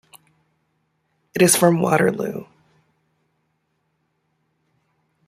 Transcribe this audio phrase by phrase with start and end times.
[1.35, 2.47] It is from Waterloo.